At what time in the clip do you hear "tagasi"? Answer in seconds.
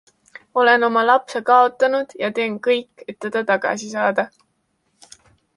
3.53-3.91